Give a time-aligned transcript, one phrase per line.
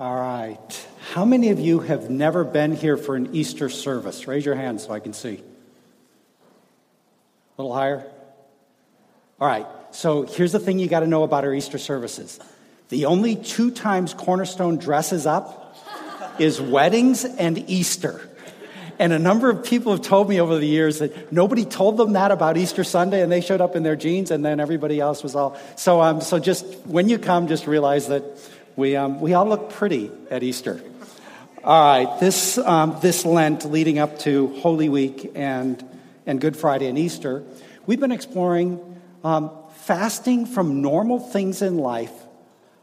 [0.00, 0.86] All right.
[1.12, 4.26] How many of you have never been here for an Easter service?
[4.26, 5.42] Raise your hand so I can see.
[7.58, 8.10] A little higher?
[9.38, 9.66] All right.
[9.90, 12.40] So here's the thing you got to know about our Easter services.
[12.88, 15.76] The only two times Cornerstone dresses up
[16.38, 18.26] is weddings and Easter.
[18.98, 22.14] And a number of people have told me over the years that nobody told them
[22.14, 25.22] that about Easter Sunday, and they showed up in their jeans, and then everybody else
[25.22, 25.58] was all.
[25.76, 28.22] So, um, so just when you come, just realize that
[28.76, 30.80] we, um, we all look pretty at Easter.
[31.62, 35.84] All right, this, um, this Lent leading up to Holy Week and,
[36.26, 37.42] and Good Friday and Easter,
[37.86, 38.80] we've been exploring
[39.22, 42.12] um, fasting from normal things in life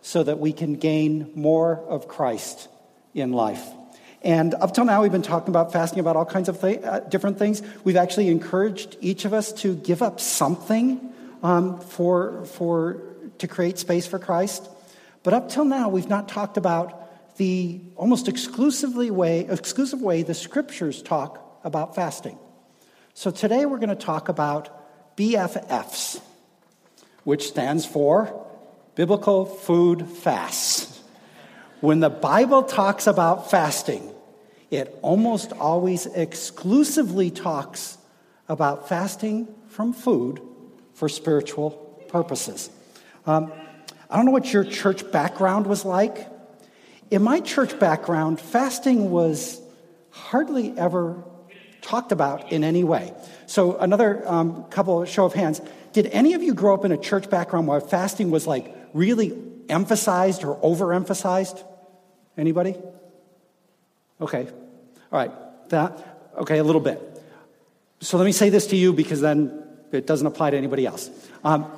[0.02, 2.68] so that we can gain more of Christ
[3.14, 3.66] in life.
[4.22, 7.00] And up till now, we've been talking about fasting about all kinds of th- uh,
[7.02, 7.62] different things.
[7.84, 11.14] We've actually encouraged each of us to give up something
[11.44, 13.02] um, for, for,
[13.40, 14.70] to create space for Christ.
[15.28, 20.34] But up till now, we've not talked about the almost exclusively way, exclusive way the
[20.34, 22.40] scriptures talk about fasting.
[23.14, 26.22] So today we're going to talk about BFFs,
[27.26, 28.48] which stands for
[28.96, 30.98] Biblical Food Fasts.
[31.82, 34.10] When the Bible talks about fasting,
[34.72, 37.98] it almost always exclusively talks
[38.48, 40.40] about fasting from food
[40.94, 41.72] for spiritual
[42.08, 42.70] purposes.
[43.26, 43.52] Um,
[44.10, 46.28] I don't know what your church background was like.
[47.12, 49.62] In my church background, fasting was
[50.12, 51.24] hardly ever
[51.82, 53.14] talked about in any way.
[53.46, 55.62] So, another um, couple show of hands.
[55.94, 59.38] Did any of you grow up in a church background where fasting was like really
[59.70, 61.64] emphasized or overemphasized?
[62.38, 62.76] Anybody?
[64.20, 64.48] Okay.
[65.12, 65.32] All right.
[65.70, 67.02] That, okay, a little bit.
[68.02, 71.10] So let me say this to you because then it doesn't apply to anybody else.
[71.44, 71.72] Um,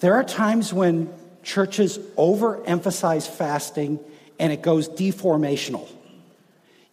[0.00, 1.12] there are times when
[1.48, 3.98] churches overemphasize fasting
[4.38, 5.88] and it goes deformational.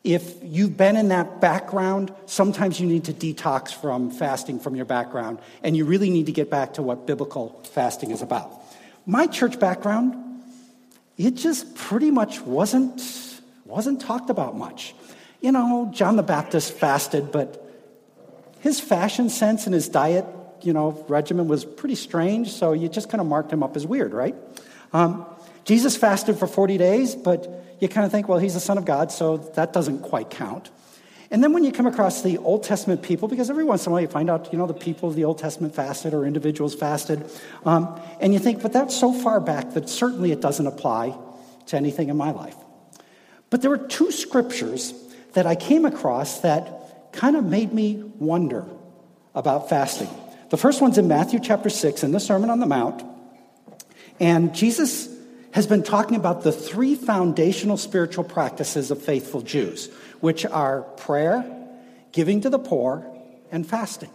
[0.06, 4.86] If you've been in that background, sometimes you need to detox from fasting from your
[4.86, 8.50] background, and you really need to get back to what biblical fasting is about.
[9.06, 10.16] My church background,
[11.18, 13.02] it just pretty much wasn't,
[13.66, 14.96] wasn't talked about much.
[15.42, 17.62] You know, John the Baptist fasted, but
[18.62, 20.26] his fashion sense and his diet,
[20.62, 23.86] you know, regimen was pretty strange, so you just kind of marked him up as
[23.86, 24.36] weird, right?
[24.94, 25.26] Um,
[25.66, 27.48] Jesus fasted for 40 days, but
[27.80, 30.70] you kind of think, well, he's the Son of God, so that doesn't quite count.
[31.32, 33.94] And then when you come across the Old Testament people, because every once in a
[33.94, 36.76] while you find out, you know, the people of the Old Testament fasted or individuals
[36.76, 37.30] fasted,
[37.66, 41.18] um, and you think, but that's so far back that certainly it doesn't apply
[41.68, 42.56] to anything in my life.
[43.50, 44.94] But there were two scriptures
[45.34, 48.66] that I came across that kind of made me wonder
[49.34, 50.10] about fasting.
[50.56, 53.04] The first one's in Matthew chapter 6 in the Sermon on the Mount.
[54.22, 55.10] And Jesus
[55.52, 59.90] has been talking about the three foundational spiritual practices of faithful Jews
[60.22, 61.44] which are prayer,
[62.14, 63.06] giving to the poor,
[63.52, 64.10] and fasting.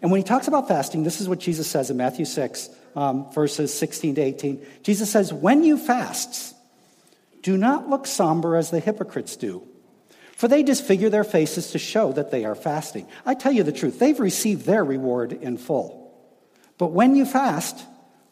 [0.00, 3.32] And when he talks about fasting, this is what Jesus says in Matthew 6, um,
[3.32, 4.64] verses 16 to 18.
[4.84, 6.54] Jesus says, When you fast,
[7.42, 9.66] do not look somber as the hypocrites do,
[10.44, 13.08] for they disfigure their faces to show that they are fasting.
[13.24, 16.14] I tell you the truth, they've received their reward in full.
[16.76, 17.82] But when you fast,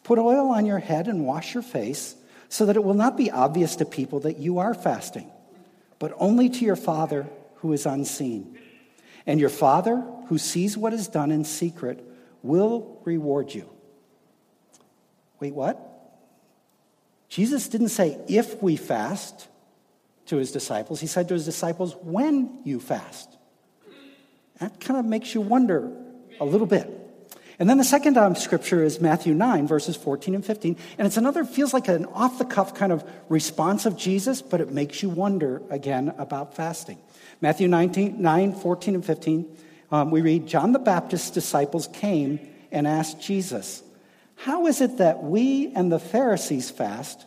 [0.03, 2.15] put oil on your head and wash your face,
[2.49, 5.27] so that it will not be obvious to people that you are fasting
[5.97, 7.25] but only to your Father
[7.55, 8.59] who is unseen.
[9.25, 12.05] And your Father, who sees what is done in secret,
[12.43, 13.67] will reward you.
[15.39, 15.79] Wait, what?
[17.29, 19.47] Jesus didn't say if we fast
[20.27, 23.29] to his disciples, he said to his disciples, when you fast.
[24.59, 25.91] That kind of makes you wonder
[26.39, 26.89] a little bit.
[27.59, 30.75] And then the second um, scripture is Matthew 9, verses 14 and 15.
[30.97, 34.59] And it's another, feels like an off the cuff kind of response of Jesus, but
[34.59, 36.97] it makes you wonder again about fasting.
[37.41, 39.57] Matthew 19, 9, 14 and 15,
[39.91, 42.39] um, we read John the Baptist's disciples came
[42.71, 43.83] and asked Jesus,
[44.35, 47.25] How is it that we and the Pharisees fast,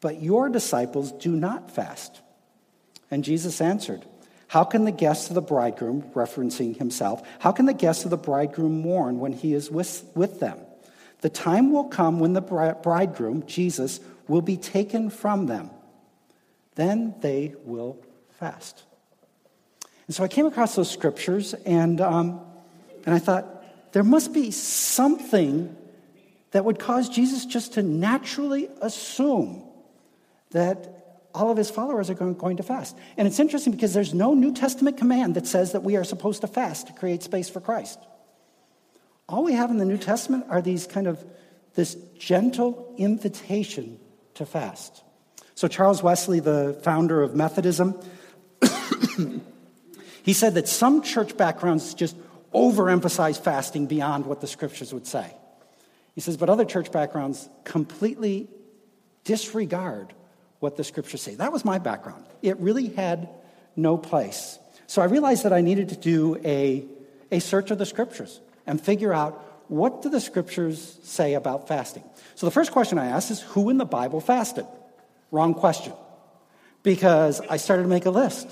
[0.00, 2.22] but your disciples do not fast?
[3.10, 4.04] And Jesus answered,
[4.48, 8.16] how can the guests of the bridegroom, referencing himself, how can the guests of the
[8.16, 10.58] bridegroom mourn when he is with, with them?
[11.20, 15.70] The time will come when the bridegroom, Jesus, will be taken from them.
[16.74, 17.98] Then they will
[18.38, 18.84] fast.
[20.06, 22.40] And so I came across those scriptures and, um,
[23.04, 23.52] and I thought,
[23.92, 25.74] there must be something
[26.50, 29.64] that would cause Jesus just to naturally assume
[30.50, 30.95] that
[31.36, 32.96] all of his followers are going to fast.
[33.18, 36.40] And it's interesting because there's no New Testament command that says that we are supposed
[36.40, 37.98] to fast to create space for Christ.
[39.28, 41.22] All we have in the New Testament are these kind of
[41.74, 43.98] this gentle invitation
[44.34, 45.02] to fast.
[45.54, 48.00] So, Charles Wesley, the founder of Methodism,
[50.22, 52.16] he said that some church backgrounds just
[52.54, 55.30] overemphasize fasting beyond what the scriptures would say.
[56.14, 58.48] He says, but other church backgrounds completely
[59.24, 60.14] disregard
[60.66, 61.36] what the scriptures say.
[61.36, 62.24] That was my background.
[62.42, 63.28] It really had
[63.76, 64.58] no place.
[64.88, 66.84] So I realized that I needed to do a,
[67.30, 69.32] a search of the scriptures and figure out
[69.68, 72.02] what do the scriptures say about fasting.
[72.34, 74.66] So the first question I asked is who in the Bible fasted?
[75.30, 75.92] Wrong question.
[76.82, 78.48] Because I started to make a list.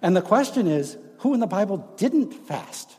[0.00, 2.90] And the question is who in the Bible didn't fast?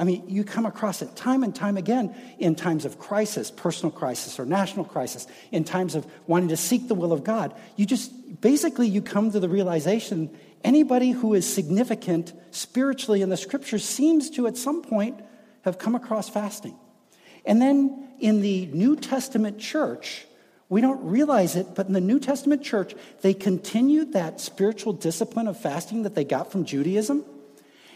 [0.00, 3.90] I mean, you come across it time and time again in times of crisis, personal
[3.92, 7.54] crisis or national crisis, in times of wanting to seek the will of God.
[7.76, 10.30] You just basically you come to the realization
[10.64, 15.20] anybody who is significant spiritually in the scriptures seems to at some point
[15.66, 16.76] have come across fasting.
[17.44, 20.26] And then in the New Testament church,
[20.70, 25.46] we don't realize it, but in the New Testament church, they continued that spiritual discipline
[25.46, 27.22] of fasting that they got from Judaism.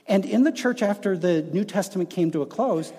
[0.06, 2.92] And in the church, after the New Testament came to a close,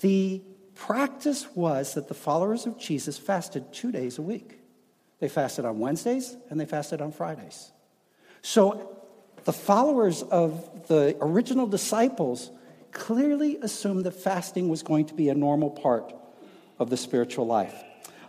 [0.00, 0.42] the
[0.74, 4.58] practice was that the followers of Jesus fasted two days a week.
[5.18, 7.70] They fasted on Wednesdays and they fasted on Fridays.
[8.42, 8.96] So
[9.44, 12.50] the followers of the original disciples
[12.92, 16.12] clearly assumed that fasting was going to be a normal part
[16.78, 17.74] of the spiritual life.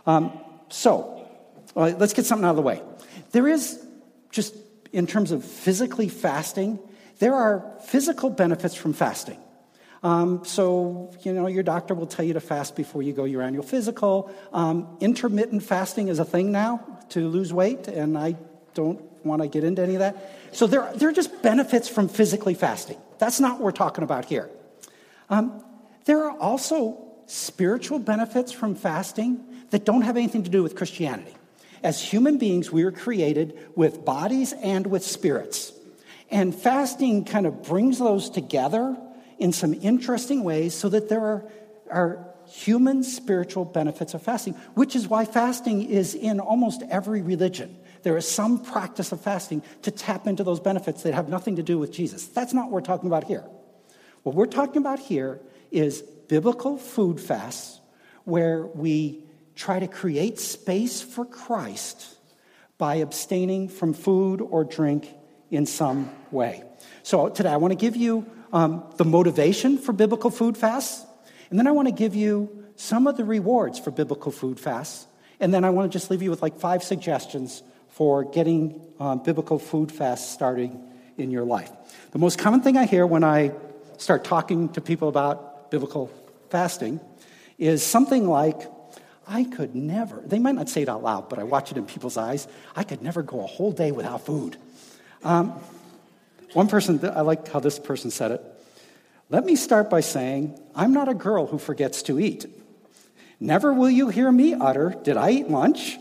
[0.06, 0.38] Um,
[0.68, 1.28] so,
[1.74, 2.82] let's get something out of the way.
[3.32, 3.84] There is
[4.30, 4.54] just
[4.92, 6.78] in terms of physically fasting,
[7.18, 9.38] there are physical benefits from fasting.
[10.02, 13.40] Um, so, you know, your doctor will tell you to fast before you go your
[13.40, 14.30] annual physical.
[14.52, 18.36] Um, intermittent fasting is a thing now to lose weight, and I
[18.74, 20.16] don't want to get into any of that.
[20.52, 22.98] So, there, there are just benefits from physically fasting.
[23.18, 24.50] That's not what we're talking about here.
[25.30, 25.64] Um,
[26.04, 31.34] there are also spiritual benefits from fasting that don't have anything to do with Christianity.
[31.82, 35.72] As human beings, we are created with bodies and with spirits.
[36.34, 38.96] And fasting kind of brings those together
[39.38, 41.52] in some interesting ways so that there are,
[41.88, 47.78] are human spiritual benefits of fasting, which is why fasting is in almost every religion.
[48.02, 51.62] There is some practice of fasting to tap into those benefits that have nothing to
[51.62, 52.26] do with Jesus.
[52.26, 53.44] That's not what we're talking about here.
[54.24, 55.40] What we're talking about here
[55.70, 57.78] is biblical food fasts
[58.24, 59.22] where we
[59.54, 62.16] try to create space for Christ
[62.76, 65.08] by abstaining from food or drink
[65.56, 66.62] in some way.
[67.02, 71.04] So today I want to give you um, the motivation for biblical food fasts,
[71.50, 75.06] and then I want to give you some of the rewards for biblical food fasts,
[75.40, 79.22] and then I want to just leave you with like five suggestions for getting um,
[79.22, 80.82] biblical food fasts starting
[81.16, 81.70] in your life.
[82.10, 83.52] The most common thing I hear when I
[83.98, 86.10] start talking to people about biblical
[86.50, 87.00] fasting
[87.58, 88.60] is something like,
[89.26, 91.86] I could never, they might not say it out loud, but I watch it in
[91.86, 92.48] people's eyes.
[92.74, 94.56] I could never go a whole day without food.
[95.24, 95.58] Um,
[96.52, 98.42] one person, I like how this person said it.
[99.30, 102.46] Let me start by saying, I'm not a girl who forgets to eat.
[103.40, 105.98] Never will you hear me utter, Did I eat lunch?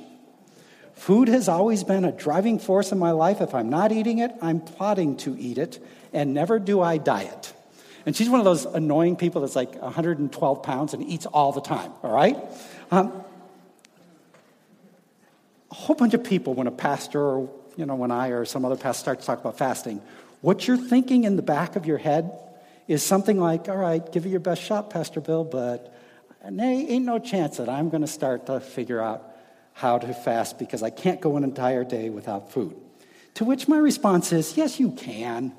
[0.93, 3.41] Food has always been a driving force in my life.
[3.41, 5.83] If I'm not eating it, I'm plotting to eat it,
[6.13, 7.53] and never do I diet.
[8.05, 11.61] And she's one of those annoying people that's like 112 pounds and eats all the
[11.61, 12.37] time, all right?
[12.91, 13.11] Um,
[15.71, 18.65] a whole bunch of people, when a pastor or, you know, when I or some
[18.65, 20.01] other pastor start to talk about fasting,
[20.41, 22.31] what you're thinking in the back of your head
[22.87, 25.93] is something like, all right, give it your best shot, Pastor Bill, but
[26.49, 29.33] there ain't no chance that I'm going to start to figure out
[29.73, 32.75] how to fast because I can't go an entire day without food.
[33.35, 35.53] To which my response is, yes, you can.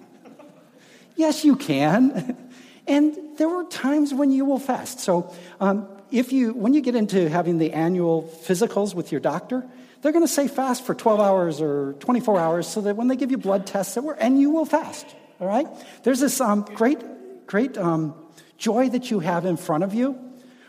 [1.17, 2.37] Yes, you can.
[2.87, 5.01] And there were times when you will fast.
[5.01, 9.65] So, um, if you, when you get into having the annual physicals with your doctor,
[10.05, 13.17] they're going to say fast for 12 hours or 24 hours so that when they
[13.17, 15.07] give you blood tests, that were and you will fast.
[15.41, 15.67] All right?
[16.03, 18.15] There's this um, great, great um,
[18.59, 20.19] joy that you have in front of you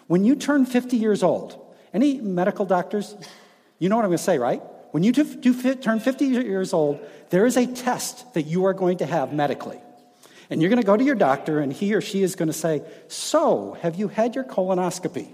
[0.08, 1.62] when you turn 50 years old.
[1.94, 3.14] Any medical doctors,
[3.78, 4.62] you know what I'm going to say, right?
[4.92, 8.74] When you do, do, turn 50 years old, there is a test that you are
[8.74, 9.82] going to have medically.
[10.50, 12.54] And you're going to go to your doctor, and he or she is going to
[12.54, 15.28] say, So, have you had your colonoscopy?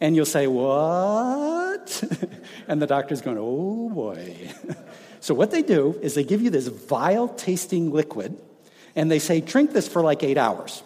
[0.00, 2.04] And you'll say, What?
[2.68, 4.50] and the doctor's going, Oh boy.
[5.20, 8.38] so, what they do is they give you this vile tasting liquid,
[8.94, 10.82] and they say, Drink this for like eight hours.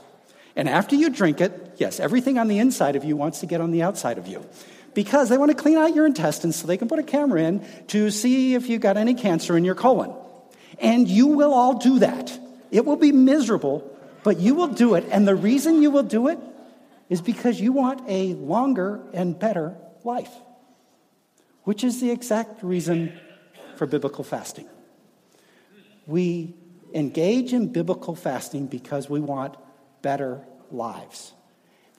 [0.54, 3.60] And after you drink it, yes, everything on the inside of you wants to get
[3.60, 4.46] on the outside of you.
[4.94, 7.64] Because they want to clean out your intestines so they can put a camera in
[7.88, 10.14] to see if you've got any cancer in your colon.
[10.78, 12.38] And you will all do that.
[12.70, 13.90] It will be miserable,
[14.22, 15.04] but you will do it.
[15.10, 16.38] And the reason you will do it
[17.12, 20.32] is because you want a longer and better life,
[21.64, 23.12] which is the exact reason
[23.76, 24.66] for biblical fasting.
[26.06, 26.54] We
[26.94, 29.58] engage in biblical fasting because we want
[30.00, 30.40] better
[30.70, 31.34] lives.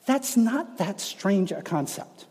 [0.07, 2.25] That's not that strange a concept.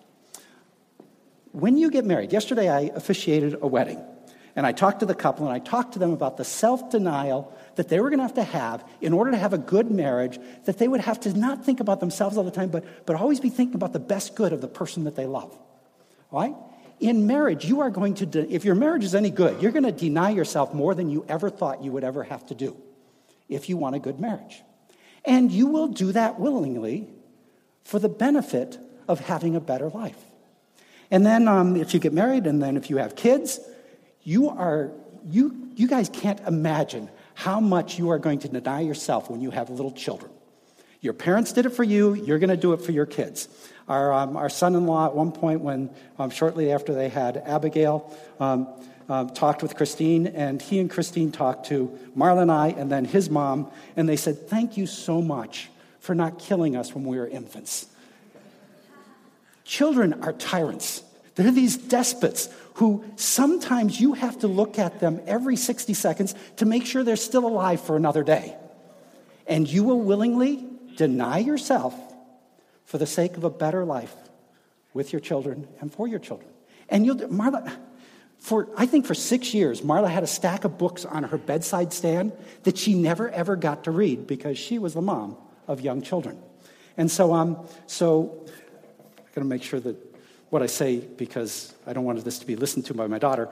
[1.53, 4.03] When you get married, yesterday I officiated a wedding,
[4.55, 7.57] and I talked to the couple and I talked to them about the self denial
[7.77, 10.39] that they were going to have to have in order to have a good marriage,
[10.67, 13.41] that they would have to not think about themselves all the time, but, but always
[13.41, 15.57] be thinking about the best good of the person that they love.
[16.31, 16.55] Right?
[17.01, 19.85] In marriage, you are going to, de- if your marriage is any good, you're going
[19.85, 22.77] to deny yourself more than you ever thought you would ever have to do
[23.49, 24.63] if you want a good marriage.
[25.25, 27.09] And you will do that willingly
[27.85, 28.79] for the benefit
[29.09, 30.17] of having a better life.
[31.11, 33.61] And then um, if you get married and then if you have kids,
[34.25, 34.93] you are,
[35.29, 39.51] you, you guys can't imagine how much you are going to deny yourself when you
[39.51, 40.31] have little children.
[41.01, 43.49] Your parents did it for you, you're going to do it for your kids.
[43.89, 47.37] Our, um, our son in law, at one point, when um, shortly after they had
[47.39, 48.69] Abigail, um,
[49.09, 53.05] um, talked with Christine, and he and Christine talked to Marla and I, and then
[53.05, 57.19] his mom, and they said, Thank you so much for not killing us when we
[57.19, 57.87] were infants.
[59.65, 61.03] Children are tyrants.
[61.35, 66.65] They're these despots who sometimes you have to look at them every 60 seconds to
[66.65, 68.57] make sure they're still alive for another day.
[69.47, 70.65] And you will willingly
[70.97, 71.95] deny yourself
[72.85, 74.15] for the sake of a better life
[74.95, 76.49] with your children and for your children.
[76.89, 77.75] And you'll, Marla,
[78.39, 81.93] for I think for six years, Marla had a stack of books on her bedside
[81.93, 82.33] stand
[82.65, 85.37] that she never ever got to read because she was the mom
[85.69, 86.39] of young children.
[86.97, 90.12] And so, um, so I'm going to make sure that
[90.53, 93.49] what I say because I don't want this to be listened to by my daughter.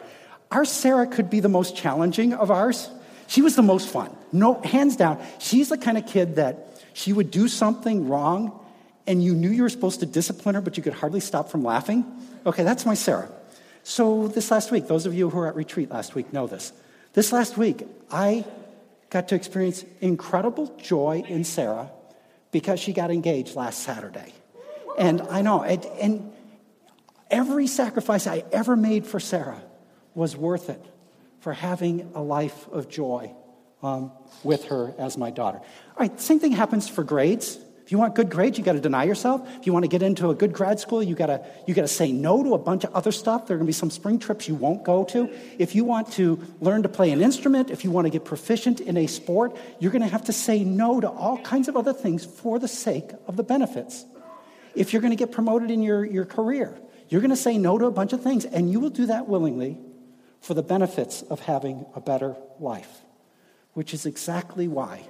[0.50, 2.90] Our Sarah could be the most challenging of ours.
[3.26, 4.14] She was the most fun.
[4.32, 5.18] No, hands down.
[5.38, 8.52] She's the kind of kid that she would do something wrong
[9.06, 11.64] and you knew you were supposed to discipline her, but you could hardly stop from
[11.64, 12.04] laughing.
[12.44, 13.30] Okay, that's my Sarah.
[13.82, 16.70] So this last week, those of you who were at retreat last week know this.
[17.14, 18.44] This last week, I
[19.08, 21.90] got to experience incredible joy in Sarah
[22.52, 24.34] because she got engaged last Saturday.
[24.98, 26.32] And I know, and, and
[27.30, 29.62] Every sacrifice I ever made for Sarah
[30.14, 30.84] was worth it
[31.40, 33.32] for having a life of joy
[33.82, 35.58] um, with her as my daughter.
[35.58, 37.58] All right, same thing happens for grades.
[37.84, 39.48] If you want good grades, you got to deny yourself.
[39.58, 41.82] If you want to get into a good grad school, you got to you got
[41.82, 43.46] to say no to a bunch of other stuff.
[43.46, 45.28] There are going to be some spring trips you won't go to.
[45.58, 48.80] If you want to learn to play an instrument, if you want to get proficient
[48.80, 51.92] in a sport, you're going to have to say no to all kinds of other
[51.92, 54.04] things for the sake of the benefits.
[54.76, 56.78] If you're going to get promoted in your, your career,
[57.10, 59.28] you're going to say no to a bunch of things, and you will do that
[59.28, 59.76] willingly
[60.40, 63.02] for the benefits of having a better life,
[63.74, 65.02] which is exactly why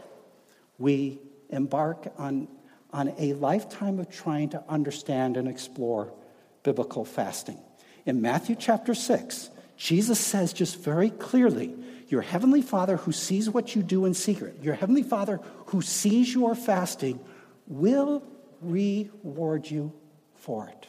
[0.78, 2.48] we embark on,
[2.90, 6.10] on a lifetime of trying to understand and explore
[6.62, 7.60] biblical fasting.
[8.06, 11.74] In Matthew chapter 6, Jesus says just very clearly,
[12.08, 16.32] Your heavenly Father who sees what you do in secret, your heavenly Father who sees
[16.32, 17.20] your fasting,
[17.66, 18.22] will
[18.62, 19.92] reward you
[20.34, 20.86] for it.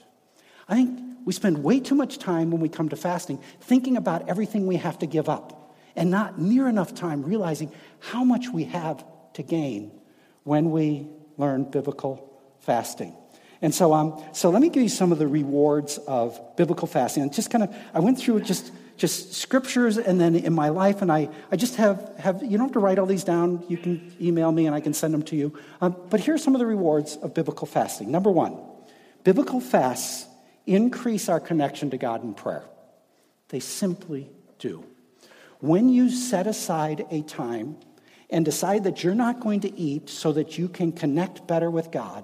[0.71, 4.29] I think we spend way too much time when we come to fasting thinking about
[4.29, 8.63] everything we have to give up and not near enough time realizing how much we
[8.63, 9.91] have to gain
[10.43, 13.13] when we learn biblical fasting.
[13.61, 17.23] And so, um, so let me give you some of the rewards of biblical fasting.
[17.23, 21.01] And just kind of, I went through just, just scriptures and then in my life,
[21.01, 23.63] and I, I just have, have, you don't have to write all these down.
[23.67, 25.59] You can email me and I can send them to you.
[25.81, 28.09] Um, but here are some of the rewards of biblical fasting.
[28.09, 28.57] Number one,
[29.23, 30.27] biblical fasts
[30.75, 32.63] increase our connection to God in prayer.
[33.49, 34.85] They simply do.
[35.59, 37.77] When you set aside a time
[38.29, 41.91] and decide that you're not going to eat so that you can connect better with
[41.91, 42.23] God,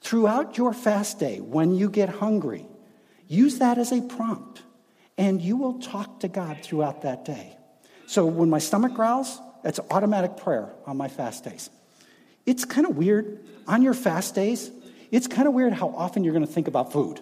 [0.00, 2.66] throughout your fast day, when you get hungry,
[3.28, 4.62] use that as a prompt
[5.16, 7.56] and you will talk to God throughout that day.
[8.06, 11.70] So when my stomach growls, it's automatic prayer on my fast days.
[12.46, 13.44] It's kind of weird.
[13.66, 14.70] On your fast days,
[15.10, 17.20] it's kind of weird how often you're going to think about food.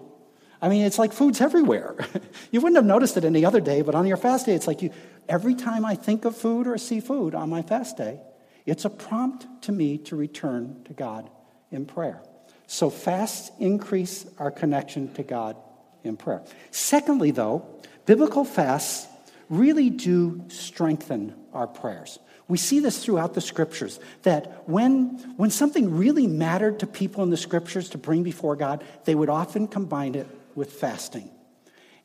[0.61, 1.97] I mean, it's like food's everywhere.
[2.51, 4.83] you wouldn't have noticed it any other day, but on your fast day, it's like
[4.83, 4.91] you,
[5.29, 8.21] every time I think of food or see food on my fast day,
[8.65, 11.31] it's a prompt to me to return to God
[11.71, 12.23] in prayer.
[12.67, 15.57] So fasts increase our connection to God
[16.03, 16.43] in prayer.
[16.71, 17.67] Secondly, though,
[18.07, 19.07] biblical fasts
[19.49, 22.19] really do strengthen our prayers.
[22.49, 27.31] We see this throughout the scriptures that when, when something really mattered to people in
[27.31, 31.31] the scriptures to bring before God, they would often combine it with fasting.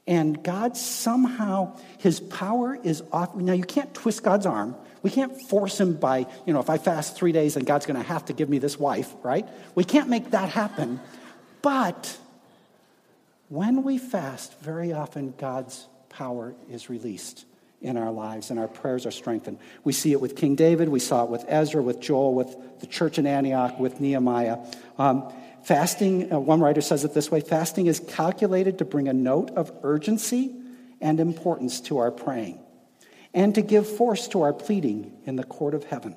[0.08, 3.36] And God somehow, his power is off.
[3.36, 4.76] Now, you can't twist God's arm.
[5.04, 8.00] We can't force him by, you know, if I fast three days, and God's going
[8.00, 9.48] to have to give me this wife, right?
[9.74, 11.00] We can't make that happen.
[11.62, 12.18] But
[13.50, 17.46] when we fast, very often God's power is released
[17.82, 19.58] in our lives and our prayers are strengthened.
[19.84, 22.86] We see it with King David, we saw it with Ezra, with Joel, with the
[22.86, 24.60] church in Antioch, with Nehemiah.
[25.00, 29.14] Um, fasting, uh, one writer says it this way fasting is calculated to bring a
[29.14, 30.56] note of urgency
[31.00, 32.60] and importance to our praying
[33.34, 36.16] and to give force to our pleading in the court of heaven.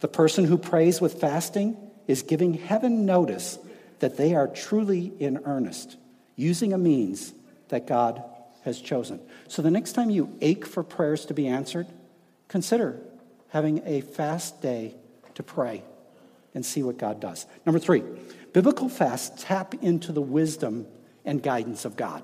[0.00, 3.58] The person who prays with fasting is giving heaven notice
[4.00, 5.96] that they are truly in earnest,
[6.36, 7.34] using a means
[7.68, 8.22] that God
[8.64, 9.20] has chosen.
[9.48, 11.86] So the next time you ache for prayers to be answered,
[12.48, 13.00] consider
[13.48, 14.94] having a fast day
[15.34, 15.82] to pray
[16.54, 17.46] and see what God does.
[17.64, 18.02] Number three,
[18.52, 20.86] biblical fasts tap into the wisdom
[21.24, 22.22] and guidance of God.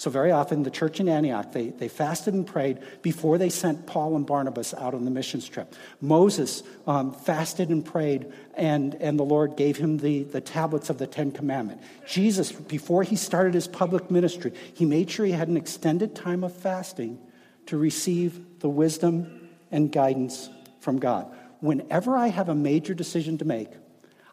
[0.00, 3.86] So, very often, the church in Antioch, they, they fasted and prayed before they sent
[3.86, 5.74] Paul and Barnabas out on the missions trip.
[6.00, 10.96] Moses um, fasted and prayed, and, and the Lord gave him the, the tablets of
[10.96, 11.84] the Ten Commandments.
[12.08, 16.44] Jesus, before he started his public ministry, he made sure he had an extended time
[16.44, 17.18] of fasting
[17.66, 20.48] to receive the wisdom and guidance
[20.80, 21.30] from God.
[21.60, 23.68] Whenever I have a major decision to make,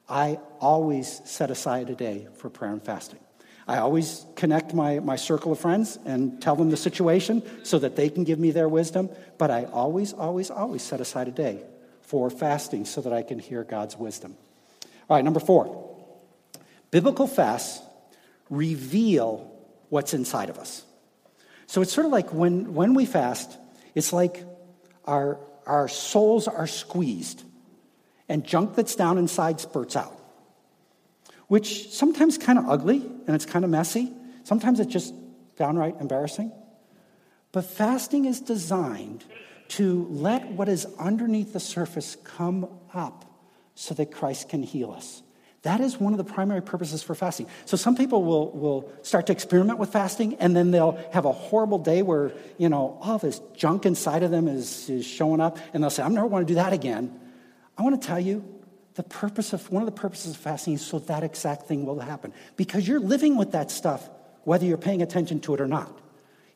[0.10, 3.20] I always set aside a day for prayer and fasting.
[3.68, 7.98] I always connect my, my circle of friends and tell them the situation so that
[7.98, 9.10] they can give me their wisdom.
[9.38, 11.64] But I always, always, always set aside a day
[12.02, 14.38] for fasting so that I can hear God's wisdom.
[15.10, 15.84] All right, number four
[16.90, 17.84] biblical fasts
[18.50, 19.52] reveal
[19.90, 20.86] what's inside of us.
[21.66, 23.58] So it's sort of like when, when we fast,
[23.94, 24.46] it's like
[25.04, 27.44] our, our souls are squeezed
[28.30, 30.18] and junk that's down inside spurts out
[31.48, 34.12] which sometimes kind of ugly and it's kind of messy.
[34.44, 35.14] Sometimes it's just
[35.56, 36.52] downright embarrassing.
[37.52, 39.24] But fasting is designed
[39.70, 43.26] to let what is underneath the surface come up
[43.76, 45.22] so that Christ can heal us.
[45.64, 47.48] That is one of the primary purposes for fasting.
[47.66, 51.32] So some people will, will start to experiment with fasting and then they'll have a
[51.32, 55.58] horrible day where, you know, all this junk inside of them is, is showing up
[55.74, 57.20] and they'll say, "I'm never want to do that again.
[57.78, 58.44] I want to tell you,
[58.96, 62.00] the purpose of one of the purposes of fasting is so that exact thing will
[62.00, 62.34] happen.
[62.56, 64.10] Because you're living with that stuff
[64.48, 65.92] whether you're paying attention to it or not.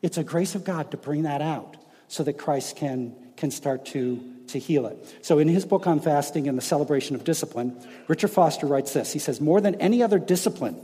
[0.00, 1.76] It's a grace of god to bring that out
[2.08, 4.96] so that christ can can start to to heal it.
[5.20, 7.76] So in his book on fasting and the celebration of discipline
[8.08, 9.12] richard foster writes this.
[9.12, 10.80] He says more than any other discipline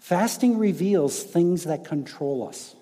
[0.00, 2.74] fasting reveals things that control us.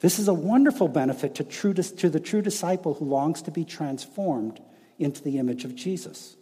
[0.00, 3.64] This is a wonderful benefit to, true, to the true disciple who longs to be
[3.64, 4.60] transformed
[4.98, 6.36] into the image of jesus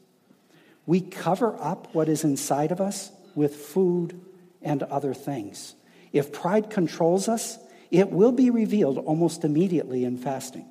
[0.87, 4.21] we cover up what is inside of us with food
[4.63, 5.75] and other things.
[6.13, 7.59] If pride controls us,
[7.91, 10.65] it will be revealed almost immediately in fasting.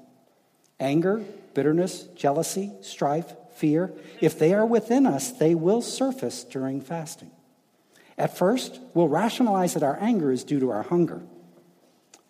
[0.80, 7.32] Anger, bitterness, jealousy, strife, fear, if they are within us, they will surface during fasting.
[8.18, 11.22] At first, we'll rationalize that our anger is due to our hunger.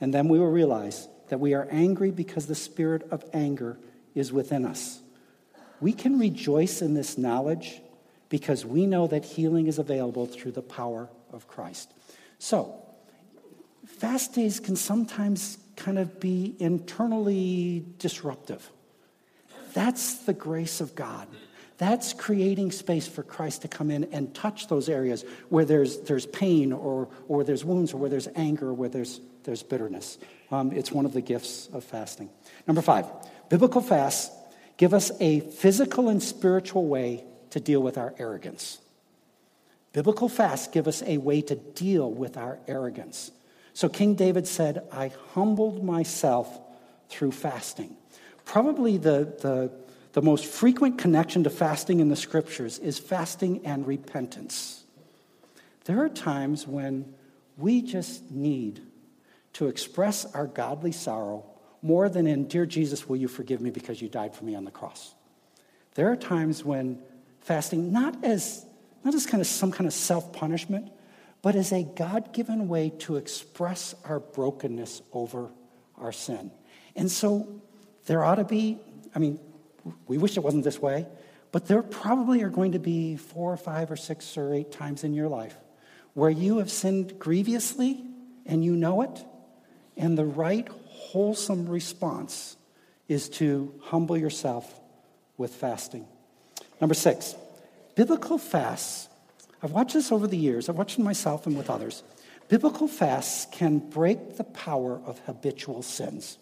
[0.01, 3.77] And then we will realize that we are angry because the spirit of anger
[4.13, 4.99] is within us.
[5.81, 7.81] We can rejoice in this knowledge
[8.29, 11.91] because we know that healing is available through the power of Christ.
[12.39, 12.75] So,
[13.85, 18.69] fast days can sometimes kind of be internally disruptive.
[19.73, 21.27] That's the grace of God.
[21.77, 26.25] That's creating space for Christ to come in and touch those areas where there's, there's
[26.25, 30.17] pain or, or there's wounds or where there's anger or where there's, there's bitterness.
[30.51, 32.29] Um, it's one of the gifts of fasting.
[32.65, 33.05] Number five,
[33.49, 34.33] biblical fasts
[34.77, 38.79] give us a physical and spiritual way to deal with our arrogance.
[39.93, 43.31] Biblical fasts give us a way to deal with our arrogance.
[43.73, 46.59] So King David said, I humbled myself
[47.09, 47.95] through fasting.
[48.43, 49.71] Probably the, the,
[50.13, 54.83] the most frequent connection to fasting in the scriptures is fasting and repentance.
[55.85, 57.13] There are times when
[57.57, 58.81] we just need
[59.53, 61.45] to express our godly sorrow
[61.85, 64.65] more than in, Dear Jesus, will you forgive me because you died for me on
[64.65, 65.13] the cross?
[65.93, 66.99] There are times when
[67.41, 68.65] fasting not as,
[69.03, 70.91] not as kind of some kind of self punishment,
[71.43, 75.51] but as a God given way to express our brokenness over
[75.95, 76.49] our sin.
[76.95, 77.61] And so
[78.07, 78.79] there ought to be,
[79.13, 79.39] I mean,
[80.07, 81.05] we wish it wasn't this way,
[81.51, 85.03] but there probably are going to be four or five or six or eight times
[85.03, 85.55] in your life
[86.15, 88.03] where you have sinned grievously
[88.47, 89.23] and you know it,
[89.95, 90.67] and the right
[91.15, 92.57] wholesome response
[93.07, 94.81] is to humble yourself
[95.37, 96.05] with fasting.
[96.81, 97.35] Number six,
[97.95, 99.07] biblical fasts.
[99.63, 102.03] I've watched this over the years, I've watched it myself and with others.
[102.49, 106.37] Biblical fasts can break the power of habitual sins.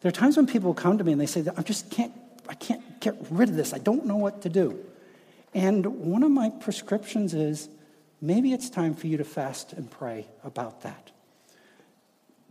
[0.00, 2.12] There are times when people come to me and they say, I just can't,
[2.48, 3.72] I can't get rid of this.
[3.72, 4.76] I don't know what to do.
[5.54, 7.68] And one of my prescriptions is
[8.20, 11.12] maybe it's time for you to fast and pray about that.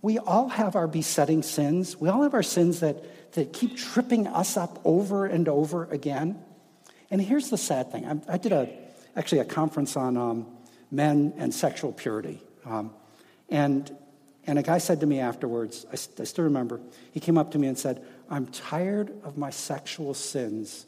[0.07, 1.99] We all have our besetting sins.
[1.99, 6.41] We all have our sins that, that keep tripping us up over and over again.
[7.11, 8.69] And here's the sad thing I, I did a,
[9.17, 10.47] actually a conference on um,
[10.91, 12.41] men and sexual purity.
[12.63, 12.93] Um,
[13.49, 13.93] and,
[14.45, 16.79] and a guy said to me afterwards, I, I still remember,
[17.11, 20.85] he came up to me and said, I'm tired of my sexual sins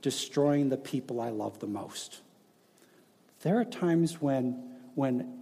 [0.00, 2.18] destroying the people I love the most.
[3.42, 5.38] There are times when, when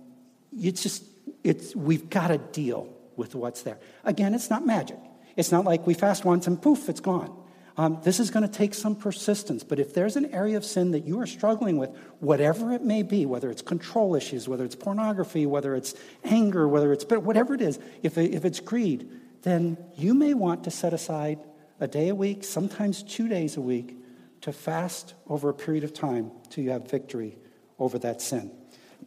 [0.53, 1.03] it's just,
[1.43, 3.79] it's, we've got to deal with what's there.
[4.05, 4.99] Again, it's not magic.
[5.37, 7.37] It's not like we fast once and poof, it's gone.
[7.77, 10.91] Um, this is going to take some persistence, but if there's an area of sin
[10.91, 14.75] that you are struggling with, whatever it may be, whether it's control issues, whether it's
[14.75, 19.09] pornography, whether it's anger, whether it's whatever it is, if, if it's greed,
[19.43, 21.39] then you may want to set aside
[21.79, 23.97] a day a week, sometimes two days a week,
[24.43, 27.39] to fast over a period of time till you have victory
[27.79, 28.51] over that sin.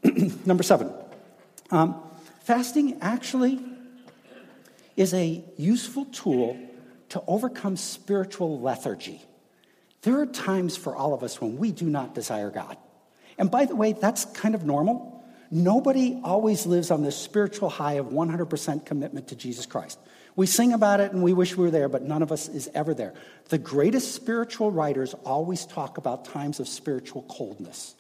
[0.46, 0.92] Number seven,
[1.70, 2.02] um,
[2.44, 3.60] fasting actually
[4.96, 6.58] is a useful tool
[7.10, 9.22] to overcome spiritual lethargy.
[10.02, 12.78] There are times for all of us when we do not desire God.
[13.38, 15.24] And by the way, that's kind of normal.
[15.50, 20.00] Nobody always lives on this spiritual high of 100% commitment to Jesus Christ.
[20.36, 22.70] We sing about it and we wish we were there, but none of us is
[22.74, 23.14] ever there.
[23.50, 27.94] The greatest spiritual writers always talk about times of spiritual coldness.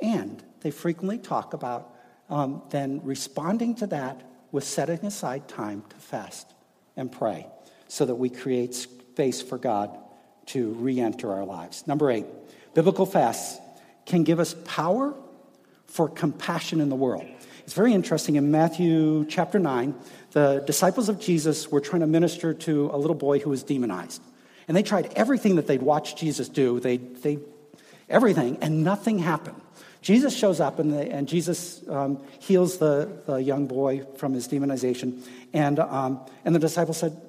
[0.00, 1.94] And they frequently talk about
[2.28, 6.52] um, then responding to that with setting aside time to fast
[6.96, 7.46] and pray
[7.88, 9.96] so that we create space for God
[10.46, 11.86] to re enter our lives.
[11.86, 12.26] Number eight,
[12.74, 13.60] biblical fasts
[14.06, 15.14] can give us power
[15.86, 17.26] for compassion in the world.
[17.64, 18.36] It's very interesting.
[18.36, 19.94] In Matthew chapter 9,
[20.32, 24.22] the disciples of Jesus were trying to minister to a little boy who was demonized.
[24.66, 27.38] And they tried everything that they'd watched Jesus do, they, they,
[28.08, 29.60] everything, and nothing happened.
[30.00, 34.48] Jesus shows up and, the, and Jesus um, heals the, the young boy from his
[34.48, 35.22] demonization.
[35.52, 37.20] And, um, and the disciple said,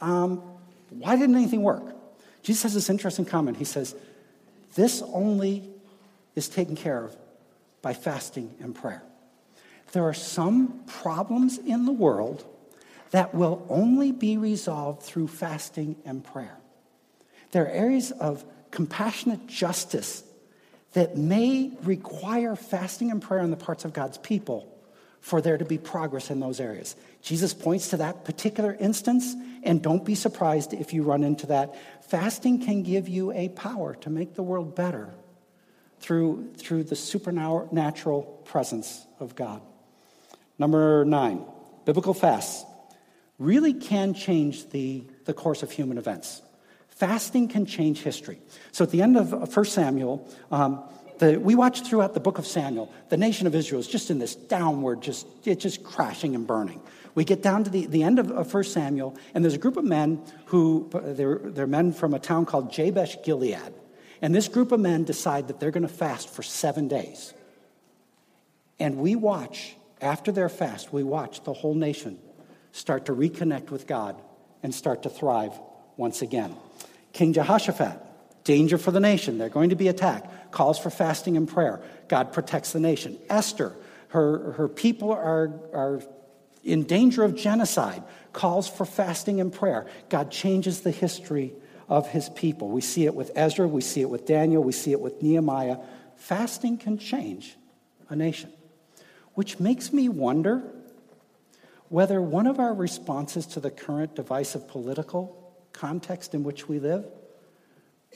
[0.00, 0.42] um,
[0.90, 1.84] Why didn't anything work?
[2.42, 3.56] Jesus has this interesting comment.
[3.56, 3.94] He says,
[4.74, 5.68] This only
[6.34, 7.16] is taken care of
[7.82, 9.02] by fasting and prayer.
[9.92, 12.44] There are some problems in the world
[13.10, 16.56] that will only be resolved through fasting and prayer.
[17.50, 20.24] There are areas of compassionate justice
[20.92, 24.68] that may require fasting and prayer on the parts of God's people
[25.20, 26.96] for there to be progress in those areas.
[27.22, 31.74] Jesus points to that particular instance, and don't be surprised if you run into that.
[32.04, 35.14] Fasting can give you a power to make the world better
[36.00, 39.62] through, through the supernatural presence of God.
[40.58, 41.44] Number nine,
[41.84, 42.64] biblical fasts
[43.38, 46.42] really can change the, the course of human events.
[47.02, 48.38] Fasting can change history.
[48.70, 50.84] So at the end of 1 Samuel, um,
[51.18, 54.20] the, we watch throughout the book of Samuel, the nation of Israel is just in
[54.20, 56.80] this downward, just, it's just crashing and burning.
[57.16, 59.76] We get down to the, the end of, of 1 Samuel, and there's a group
[59.76, 63.74] of men who, they're, they're men from a town called Jabesh Gilead.
[64.20, 67.34] And this group of men decide that they're going to fast for seven days.
[68.78, 72.20] And we watch, after their fast, we watch the whole nation
[72.70, 74.22] start to reconnect with God
[74.62, 75.58] and start to thrive
[75.96, 76.54] once again.
[77.12, 78.00] King Jehoshaphat,
[78.44, 79.38] danger for the nation.
[79.38, 80.52] They're going to be attacked.
[80.52, 81.80] Calls for fasting and prayer.
[82.08, 83.18] God protects the nation.
[83.28, 83.74] Esther,
[84.08, 86.02] her, her people are, are
[86.62, 88.02] in danger of genocide.
[88.32, 89.86] Calls for fasting and prayer.
[90.08, 91.52] God changes the history
[91.88, 92.68] of his people.
[92.68, 95.78] We see it with Ezra, we see it with Daniel, we see it with Nehemiah.
[96.16, 97.56] Fasting can change
[98.08, 98.50] a nation,
[99.34, 100.62] which makes me wonder
[101.88, 105.41] whether one of our responses to the current divisive political
[105.72, 107.04] context in which we live,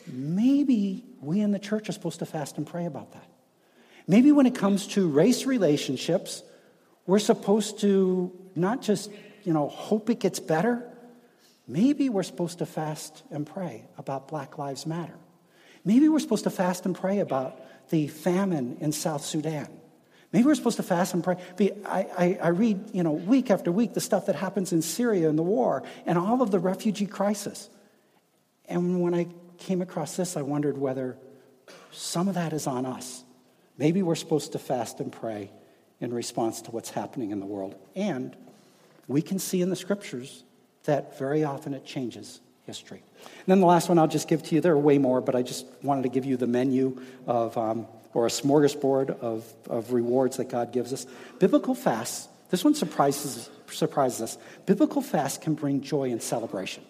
[0.06, 3.28] maybe we in the church are supposed to fast and pray about that.
[4.06, 6.42] Maybe when it comes to race relationships,
[7.06, 9.10] we're supposed to not just,
[9.44, 10.88] you know, hope it gets better.
[11.66, 15.16] Maybe we're supposed to fast and pray about Black Lives Matter.
[15.84, 19.68] Maybe we're supposed to fast and pray about the famine in South Sudan.
[20.36, 21.38] Maybe we're supposed to fast and pray.
[21.86, 25.30] I, I, I, read, you know, week after week the stuff that happens in Syria
[25.30, 27.70] and the war and all of the refugee crisis.
[28.66, 31.16] And when I came across this, I wondered whether
[31.90, 33.24] some of that is on us.
[33.78, 35.50] Maybe we're supposed to fast and pray
[36.00, 37.74] in response to what's happening in the world.
[37.94, 38.36] And
[39.08, 40.44] we can see in the scriptures
[40.84, 43.02] that very often it changes history.
[43.22, 45.34] And then the last one I'll just give to you, there are way more, but
[45.34, 49.92] I just wanted to give you the menu of um, or a smorgasbord of, of
[49.92, 51.06] rewards that God gives us.
[51.38, 54.38] Biblical fasts, this one surprises, surprises us.
[54.64, 56.82] Biblical fasts can bring joy and celebration.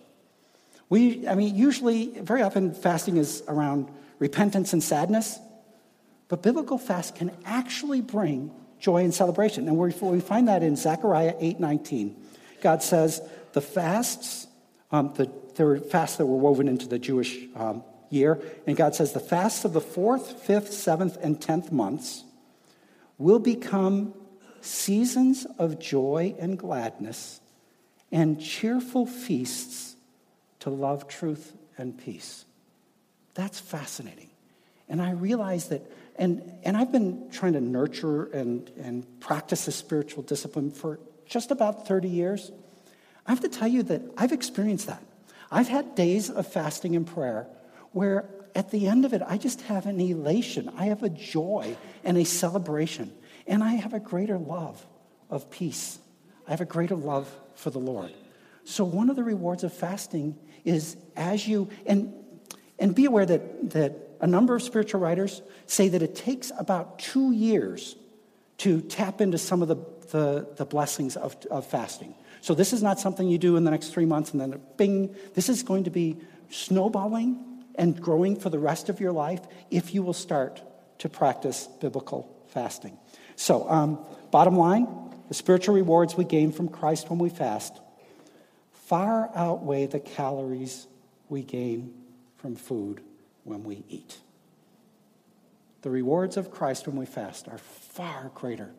[0.88, 3.88] We, I mean, usually, very often, fasting is around
[4.20, 5.36] repentance and sadness,
[6.28, 9.66] but biblical fast can actually bring joy and celebration.
[9.66, 12.14] And we find that in Zechariah 8:19.
[12.60, 13.20] God says
[13.52, 14.46] the fasts,
[14.92, 18.94] um, the, there were fasts that were woven into the Jewish um, year, and God
[18.94, 22.24] says the fasts of the fourth, fifth, seventh, and tenth months
[23.18, 24.14] will become
[24.60, 27.40] seasons of joy and gladness
[28.12, 29.96] and cheerful feasts
[30.60, 32.44] to love, truth, and peace.
[33.34, 34.30] That's fascinating.
[34.88, 35.82] And I realize that,
[36.16, 41.50] and, and I've been trying to nurture and, and practice a spiritual discipline for just
[41.50, 42.50] about 30 years.
[43.26, 45.02] I have to tell you that I've experienced that.
[45.50, 47.46] I've had days of fasting and prayer
[47.96, 50.70] where at the end of it, I just have an elation.
[50.76, 53.10] I have a joy and a celebration.
[53.46, 54.84] And I have a greater love
[55.30, 55.98] of peace.
[56.46, 58.12] I have a greater love for the Lord.
[58.64, 62.12] So, one of the rewards of fasting is as you, and,
[62.78, 66.98] and be aware that, that a number of spiritual writers say that it takes about
[66.98, 67.96] two years
[68.58, 69.76] to tap into some of the,
[70.10, 72.14] the, the blessings of, of fasting.
[72.42, 75.16] So, this is not something you do in the next three months and then bing.
[75.32, 76.18] This is going to be
[76.50, 80.62] snowballing and growing for the rest of your life if you will start
[80.98, 82.96] to practice biblical fasting.
[83.36, 83.98] So, um,
[84.30, 84.86] bottom line
[85.28, 87.80] the spiritual rewards we gain from Christ when we fast
[88.86, 90.86] far outweigh the calories
[91.28, 91.92] we gain
[92.36, 93.00] from food
[93.42, 94.18] when we eat.
[95.82, 98.70] The rewards of Christ when we fast are far greater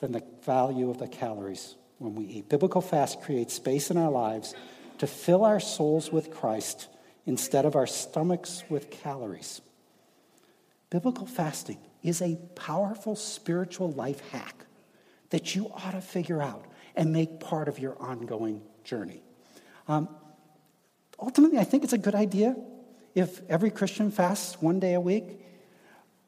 [0.00, 2.48] than the value of the calories when we eat.
[2.48, 4.54] Biblical fast creates space in our lives
[4.98, 6.88] to fill our souls with Christ
[7.28, 9.60] instead of our stomachs with calories.
[10.88, 14.64] Biblical fasting is a powerful spiritual life hack
[15.28, 16.64] that you ought to figure out
[16.96, 19.22] and make part of your ongoing journey.
[19.86, 20.08] Um,
[21.20, 22.56] ultimately, I think it's a good idea
[23.14, 25.38] if every Christian fasts one day a week.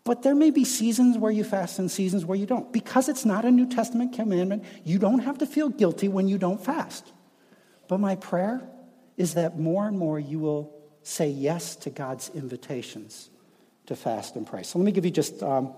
[0.04, 2.70] But there may be seasons where you fast and seasons where you don't.
[2.74, 6.36] Because it's not a New Testament commandment, you don't have to feel guilty when you
[6.36, 7.10] don't fast.
[7.88, 8.60] But my prayer
[9.16, 13.30] is that more and more you will say yes to God's invitations
[13.86, 14.62] to fast and pray.
[14.62, 15.74] So let me give you just um,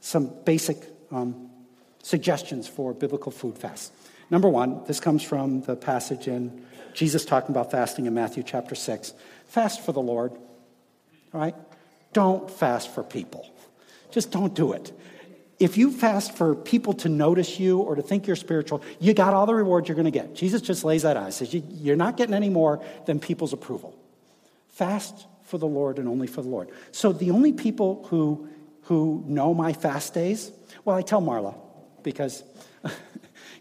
[0.00, 0.78] some basic
[1.10, 1.50] um,
[2.02, 3.90] suggestions for biblical food fasts.
[4.30, 8.74] Number one, this comes from the passage in Jesus talking about fasting in Matthew chapter
[8.74, 9.14] 6.
[9.46, 11.54] Fast for the Lord, all right?
[12.12, 13.50] Don't fast for people.
[14.10, 14.92] Just don't do it.
[15.58, 19.34] If you fast for people to notice you or to think you're spiritual, you got
[19.34, 20.34] all the rewards you're going to get.
[20.34, 21.26] Jesus just lays that out.
[21.26, 23.96] He says, You're not getting any more than people's approval.
[24.74, 26.70] Fast for the Lord and only for the Lord.
[26.90, 28.48] So the only people who,
[28.82, 30.50] who know my fast days,
[30.84, 31.54] well, I tell Marla
[32.02, 32.42] because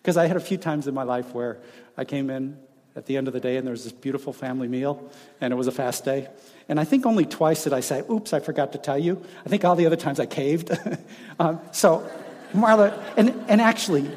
[0.04, 1.60] because I had a few times in my life where
[1.96, 2.58] I came in
[2.96, 5.56] at the end of the day and there was this beautiful family meal and it
[5.56, 6.28] was a fast day.
[6.68, 9.24] And I think only twice did I say, oops, I forgot to tell you.
[9.46, 10.72] I think all the other times I caved.
[11.40, 12.10] um, so,
[12.54, 14.12] Marla, and, and actually,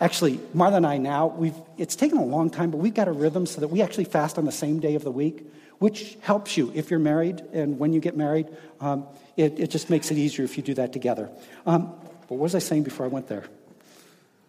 [0.00, 3.12] actually, Marla and I now, we've, it's taken a long time, but we've got a
[3.12, 5.46] rhythm so that we actually fast on the same day of the week
[5.84, 8.48] which helps you if you're married and when you get married.
[8.80, 11.28] Um, it, it, just makes it easier if you do that together.
[11.66, 11.92] Um,
[12.22, 13.44] but what was I saying before I went there?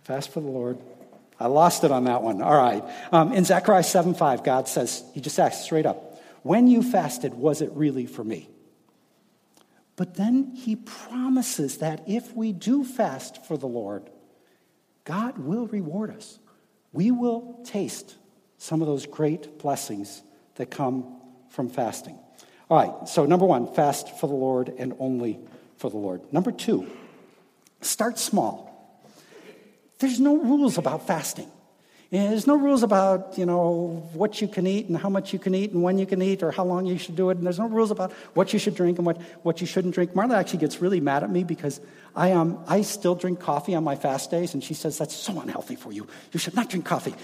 [0.05, 0.77] Fast for the Lord.
[1.37, 2.41] I lost it on that one.
[2.41, 2.81] All right.
[3.11, 7.33] Um, in Zechariah 7 5, God says, He just asks straight up, When you fasted,
[7.33, 8.47] was it really for me?
[9.97, 14.09] But then He promises that if we do fast for the Lord,
[15.03, 16.39] God will reward us.
[16.93, 18.15] We will taste
[18.57, 20.23] some of those great blessings
[20.55, 21.14] that come
[21.55, 22.19] from fasting.
[22.69, 25.39] All right, so number one, fast for the Lord and only
[25.77, 26.21] for the Lord.
[26.33, 26.87] Number two,
[27.81, 28.71] start small.
[29.99, 31.49] There's no rules about fasting.
[32.11, 35.55] There's no rules about, you know, what you can eat and how much you can
[35.55, 37.37] eat and when you can eat or how long you should do it.
[37.37, 40.13] And there's no rules about what you should drink and what, what you shouldn't drink.
[40.13, 41.81] Marla actually gets really mad at me because
[42.15, 44.53] I, um, I still drink coffee on my fast days.
[44.53, 46.07] And she says, that's so unhealthy for you.
[46.31, 47.15] You should not drink coffee.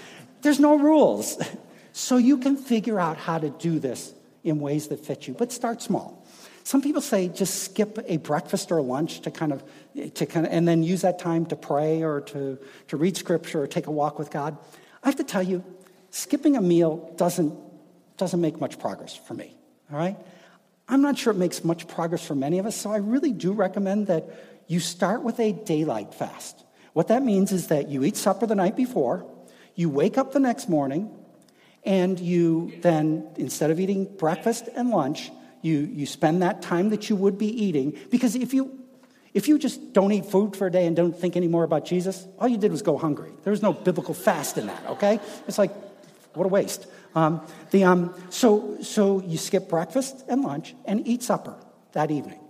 [0.42, 1.38] There's no rules.
[1.92, 5.52] So you can figure out how to do this in ways that fit you, but
[5.52, 6.26] start small.
[6.64, 9.64] Some people say just skip a breakfast or lunch to kind of,
[10.14, 13.62] to kind of, and then use that time to pray or to, to read scripture
[13.62, 14.56] or take a walk with God.
[15.02, 15.64] I have to tell you,
[16.10, 17.54] skipping a meal doesn't,
[18.16, 19.56] doesn't make much progress for me,
[19.90, 20.16] all right?
[20.88, 23.52] I'm not sure it makes much progress for many of us, so I really do
[23.52, 24.28] recommend that
[24.68, 26.64] you start with a daylight fast.
[26.92, 29.26] What that means is that you eat supper the night before,
[29.74, 31.10] you wake up the next morning,
[31.84, 35.30] and you then, instead of eating breakfast and lunch,
[35.62, 37.96] you, you spend that time that you would be eating.
[38.10, 38.78] Because if you,
[39.34, 42.26] if you just don't eat food for a day and don't think anymore about Jesus,
[42.38, 43.32] all you did was go hungry.
[43.44, 45.20] There was no biblical fast in that, okay?
[45.48, 45.72] It's like,
[46.34, 46.86] what a waste.
[47.14, 51.56] Um, the, um, so, so you skip breakfast and lunch and eat supper
[51.92, 52.40] that evening.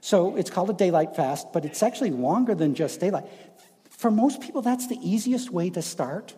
[0.00, 3.24] So it's called a daylight fast, but it's actually longer than just daylight.
[3.90, 6.34] For most people, that's the easiest way to start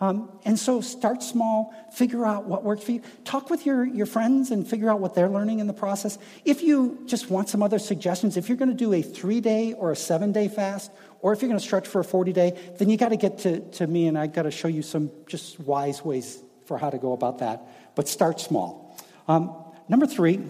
[0.00, 3.02] Um, and so start small, figure out what works for you.
[3.24, 6.18] Talk with your, your friends and figure out what they're learning in the process.
[6.44, 9.72] If you just want some other suggestions, if you're going to do a three day
[9.72, 12.58] or a seven day fast, or if you're going to stretch for a 40 day,
[12.78, 13.38] then you got to get
[13.72, 16.98] to, me and I got to show you some just wise ways for how to
[16.98, 17.62] go about that.
[17.94, 18.98] But start small.
[19.28, 19.54] Um,
[19.88, 20.40] number three,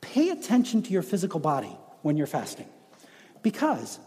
[0.00, 2.66] pay attention to your physical body when you're fasting
[3.42, 3.98] because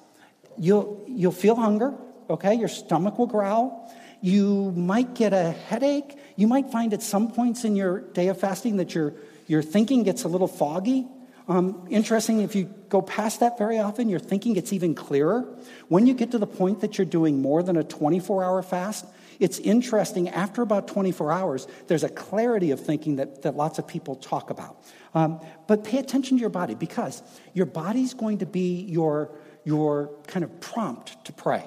[0.57, 1.93] you'll, you'll feel hunger,
[2.29, 2.53] okay?
[2.53, 3.91] Your stomach will growl.
[4.21, 6.17] You might get a headache.
[6.35, 9.13] You might find at some points in your day of fasting that your,
[9.47, 11.07] your thinking gets a little foggy.
[11.47, 15.47] Um, interesting, if you go past that very often, your thinking gets even clearer.
[15.87, 19.05] When you get to the point that you're doing more than a 24 hour fast,
[19.39, 23.87] it's interesting, after about 24 hours, there's a clarity of thinking that, that lots of
[23.87, 24.83] people talk about.
[25.15, 29.31] Um, but pay attention to your body because your body's going to be your,
[29.63, 31.63] your kind of prompt to pray.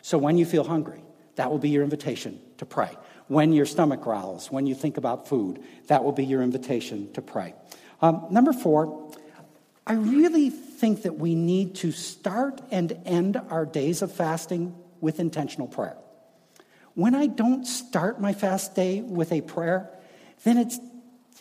[0.00, 1.02] So when you feel hungry,
[1.38, 2.90] that will be your invitation to pray.
[3.28, 7.22] When your stomach growls, when you think about food, that will be your invitation to
[7.22, 7.54] pray.
[8.02, 9.12] Um, number four,
[9.86, 15.20] I really think that we need to start and end our days of fasting with
[15.20, 15.96] intentional prayer.
[16.94, 19.88] When I don't start my fast day with a prayer,
[20.42, 20.80] then it's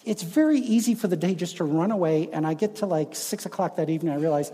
[0.05, 3.15] it's very easy for the day just to run away, and I get to like
[3.15, 4.51] six o'clock that evening, I realize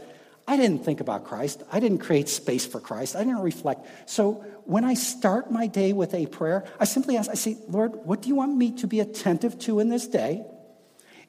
[0.47, 1.63] I didn't think about Christ.
[1.71, 3.15] I didn't create space for Christ.
[3.15, 3.88] I didn't reflect.
[4.10, 7.95] So when I start my day with a prayer, I simply ask, I say, Lord,
[8.03, 10.45] what do you want me to be attentive to in this day?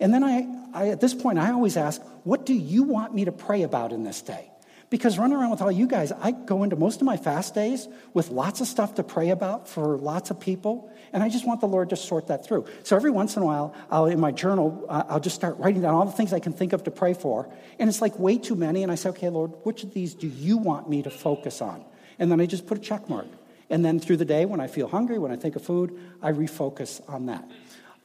[0.00, 3.26] And then I, I at this point, I always ask, what do you want me
[3.26, 4.50] to pray about in this day?
[4.94, 7.88] Because running around with all you guys, I go into most of my fast days
[8.12, 11.60] with lots of stuff to pray about for lots of people, and I just want
[11.60, 12.66] the Lord to sort that through.
[12.84, 15.94] So every once in a while, I'll, in my journal, I'll just start writing down
[15.94, 18.54] all the things I can think of to pray for, and it's like way too
[18.54, 21.60] many, and I say, okay, Lord, which of these do you want me to focus
[21.60, 21.84] on?
[22.20, 23.26] And then I just put a check mark.
[23.70, 26.30] And then through the day, when I feel hungry, when I think of food, I
[26.30, 27.44] refocus on that.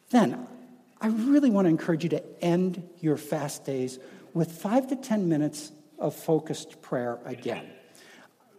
[0.10, 0.48] Then
[1.00, 4.00] I really want to encourage you to end your fast days
[4.34, 7.70] with five to 10 minutes of focused prayer again.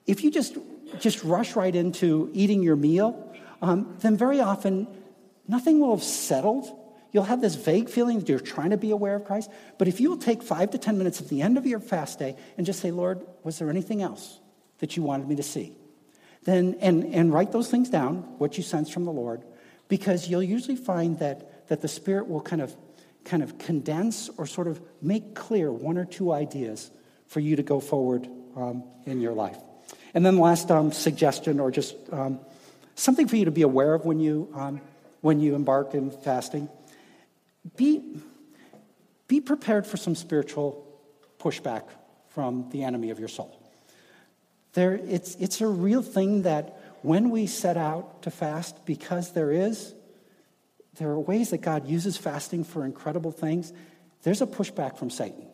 [0.06, 0.56] If you just,
[0.98, 4.86] just rush right into eating your meal, um, then very often
[5.46, 6.76] nothing will have settled.
[7.12, 9.50] You'll have this vague feeling that you're trying to be aware of Christ.
[9.78, 12.18] But if you will take five to 10 minutes at the end of your fast
[12.18, 14.38] day and just say, Lord, was there anything else
[14.78, 15.72] that you wanted me to see?
[16.44, 19.44] Then, and, and write those things down, what you sense from the Lord,
[19.88, 22.74] because you'll usually find that, that the Spirit will kind of,
[23.24, 26.90] kind of condense or sort of make clear one or two ideas
[27.30, 29.56] for you to go forward um, in your life.
[30.14, 32.40] And then, last um, suggestion, or just um,
[32.94, 34.80] something for you to be aware of when you, um,
[35.22, 36.68] when you embark in fasting
[37.76, 38.02] be,
[39.28, 40.86] be prepared for some spiritual
[41.38, 41.84] pushback
[42.30, 43.56] from the enemy of your soul.
[44.72, 49.50] There, it's, it's a real thing that when we set out to fast, because there
[49.50, 49.94] is,
[50.98, 53.72] there are ways that God uses fasting for incredible things,
[54.22, 55.46] there's a pushback from Satan.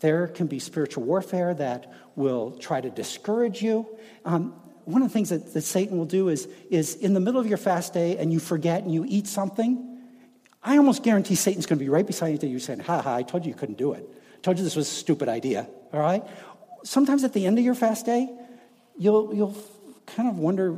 [0.00, 3.86] There can be spiritual warfare that will try to discourage you.
[4.24, 4.54] Um,
[4.84, 7.46] one of the things that, that Satan will do is, is in the middle of
[7.46, 9.98] your fast day and you forget and you eat something,
[10.62, 12.58] I almost guarantee Satan's going to be right beside you.
[12.58, 14.08] Saying, ha ha, I told you you couldn't do it.
[14.34, 16.22] I told you this was a stupid idea, all right?
[16.84, 18.28] Sometimes at the end of your fast day,
[18.96, 19.56] you'll, you'll
[20.06, 20.76] kind of wonder,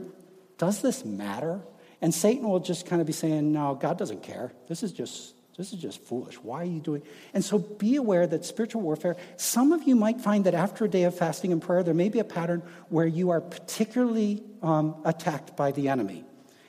[0.57, 1.61] does this matter?
[2.00, 4.52] And Satan will just kind of be saying, no, God doesn't care.
[4.68, 6.37] This is just this is just foolish.
[6.37, 7.03] Why are you doing?
[7.35, 10.88] And so be aware that spiritual warfare, some of you might find that after a
[10.88, 14.94] day of fasting and prayer, there may be a pattern where you are particularly um,
[15.05, 16.25] attacked by the enemy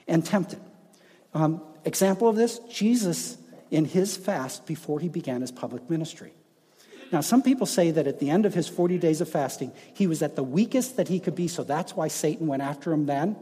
[0.07, 0.59] and tempted.
[1.35, 3.37] Um, example of this Jesus
[3.69, 6.33] in his fast before he began his public ministry.
[7.11, 10.07] Now, some people say that at the end of his 40 days of fasting, he
[10.07, 13.05] was at the weakest that he could be, so that's why Satan went after him
[13.05, 13.35] then.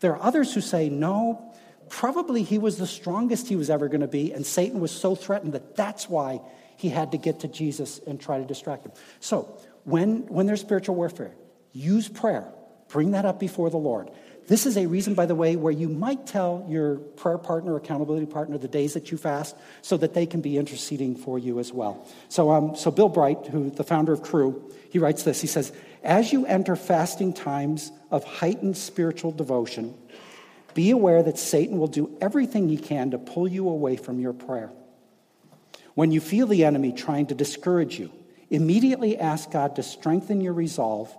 [0.00, 1.51] There are others who say, no,
[1.92, 5.14] Probably he was the strongest he was ever going to be, and Satan was so
[5.14, 6.40] threatened that that's why
[6.78, 8.92] he had to get to Jesus and try to distract him.
[9.20, 11.32] So, when, when there's spiritual warfare,
[11.74, 12.50] use prayer.
[12.88, 14.10] Bring that up before the Lord.
[14.48, 18.24] This is a reason, by the way, where you might tell your prayer partner, accountability
[18.24, 21.74] partner, the days that you fast so that they can be interceding for you as
[21.74, 22.08] well.
[22.30, 25.42] So, um, so Bill Bright, who the founder of Cru, he writes this.
[25.42, 25.72] He says,
[26.02, 29.94] As you enter fasting times of heightened spiritual devotion,
[30.74, 34.32] be aware that Satan will do everything he can to pull you away from your
[34.32, 34.70] prayer.
[35.94, 38.10] When you feel the enemy trying to discourage you,
[38.50, 41.14] immediately ask God to strengthen your resolve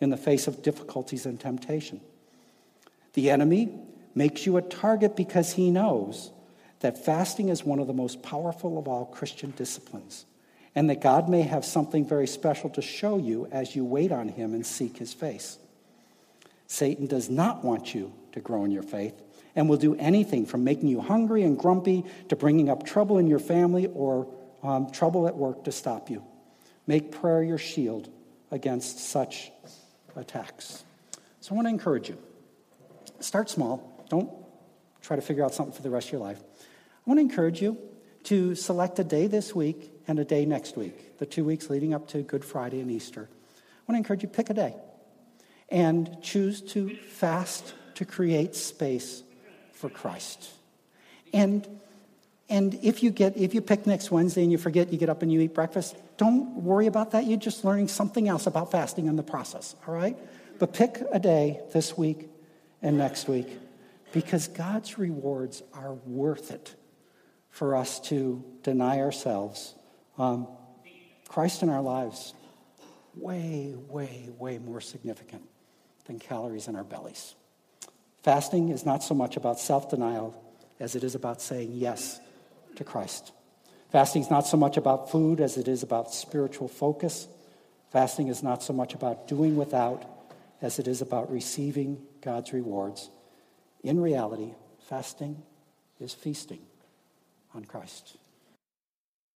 [0.00, 2.00] in the face of difficulties and temptation.
[3.14, 3.70] The enemy
[4.14, 6.30] makes you a target because he knows
[6.80, 10.24] that fasting is one of the most powerful of all Christian disciplines,
[10.74, 14.28] and that God may have something very special to show you as you wait on
[14.28, 15.58] him and seek his face.
[16.66, 19.14] Satan does not want you to grow in your faith
[19.54, 23.26] and will do anything from making you hungry and grumpy to bringing up trouble in
[23.26, 24.28] your family or
[24.62, 26.22] um, trouble at work to stop you.
[26.86, 28.08] Make prayer your shield
[28.50, 29.50] against such
[30.16, 30.84] attacks.
[31.40, 32.18] So I want to encourage you.
[33.20, 34.04] Start small.
[34.08, 34.30] Don't
[35.02, 36.40] try to figure out something for the rest of your life.
[36.60, 37.76] I want to encourage you
[38.24, 41.94] to select a day this week and a day next week, the two weeks leading
[41.94, 43.28] up to Good Friday and Easter.
[43.30, 44.74] I want to encourage you pick a day
[45.68, 49.24] and choose to fast to create space
[49.72, 50.50] for Christ.
[51.32, 51.66] And
[52.48, 55.22] and if you get if you pick next Wednesday and you forget, you get up
[55.22, 57.26] and you eat breakfast, don't worry about that.
[57.26, 60.16] You're just learning something else about fasting in the process, all right?
[60.60, 62.28] But pick a day this week
[62.82, 63.48] and next week
[64.12, 66.74] because God's rewards are worth it
[67.50, 69.74] for us to deny ourselves.
[70.16, 70.46] Um,
[71.28, 72.32] Christ in our lives,
[73.16, 75.42] way, way, way more significant
[76.06, 77.34] than calories in our bellies.
[78.28, 80.34] Fasting is not so much about self denial
[80.78, 82.20] as it is about saying yes
[82.76, 83.32] to Christ.
[83.90, 87.26] Fasting is not so much about food as it is about spiritual focus.
[87.90, 90.04] Fasting is not so much about doing without
[90.60, 93.08] as it is about receiving God's rewards.
[93.82, 94.52] In reality,
[94.90, 95.42] fasting
[95.98, 96.60] is feasting
[97.54, 98.18] on Christ.